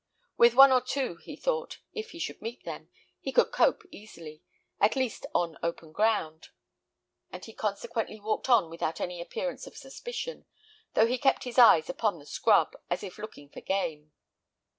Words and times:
With 0.35 0.55
one 0.55 0.71
or 0.71 0.81
two, 0.81 1.17
he 1.17 1.35
thought, 1.35 1.77
if 1.93 2.09
he 2.09 2.17
should 2.17 2.41
meet 2.41 2.63
them, 2.65 2.89
he 3.19 3.31
could 3.31 3.51
cope 3.51 3.83
easily, 3.91 4.41
at 4.79 4.95
least 4.95 5.27
on 5.35 5.59
open 5.61 5.91
ground; 5.91 6.47
and 7.31 7.45
he 7.45 7.53
consequently 7.53 8.19
walked 8.19 8.49
on 8.49 8.71
without 8.71 8.99
any 8.99 9.21
appearance 9.21 9.67
of 9.67 9.77
suspicion, 9.77 10.47
though 10.95 11.05
he 11.05 11.19
kept 11.19 11.43
his 11.43 11.59
eyes 11.59 11.87
upon 11.87 12.17
the 12.17 12.25
scrub, 12.25 12.73
as 12.89 13.03
if 13.03 13.19
looking 13.19 13.47
for 13.47 13.61
game. 13.61 14.11